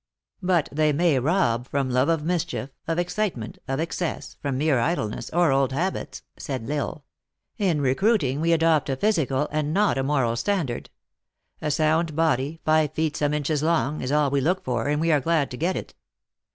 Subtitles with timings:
[0.51, 4.79] "But they may rob from love of mischief, of ex citement, of excess, from mere
[4.79, 7.05] idleness, or old habits," said L Isle."
[7.69, 10.89] In recruiting we adopt a physical, and not a moral standard.
[11.61, 15.11] A sound body, five feet some inches long, is all we look for, and we
[15.11, 15.93] are glad to get it.